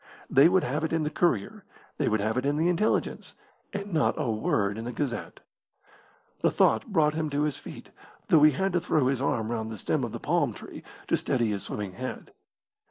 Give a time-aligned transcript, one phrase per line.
[0.31, 1.63] They would have it in the Courier;
[1.99, 3.35] they would have it in the Intelligence,
[3.71, 5.41] and not a word in the Gazette.
[6.39, 7.91] The thought brought him to his feet,
[8.29, 11.15] though he had to throw his arm round the stem of the palm tree to
[11.15, 12.33] steady his swimming head.